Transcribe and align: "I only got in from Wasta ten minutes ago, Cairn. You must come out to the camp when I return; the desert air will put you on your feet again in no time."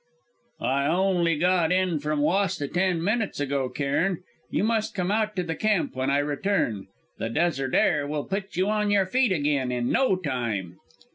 "I 0.63 0.87
only 0.87 1.37
got 1.37 1.71
in 1.71 1.99
from 1.99 2.21
Wasta 2.21 2.67
ten 2.67 3.03
minutes 3.03 3.39
ago, 3.39 3.69
Cairn. 3.69 4.23
You 4.49 4.63
must 4.63 4.95
come 4.95 5.11
out 5.11 5.35
to 5.35 5.43
the 5.43 5.53
camp 5.53 5.95
when 5.95 6.09
I 6.09 6.17
return; 6.17 6.87
the 7.19 7.29
desert 7.29 7.75
air 7.75 8.07
will 8.07 8.23
put 8.25 8.55
you 8.55 8.67
on 8.67 8.89
your 8.89 9.05
feet 9.05 9.31
again 9.31 9.71
in 9.71 9.91
no 9.91 10.15
time." 10.15 10.77